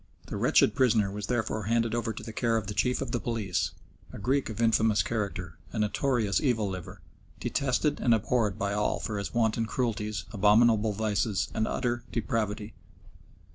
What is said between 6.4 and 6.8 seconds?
evil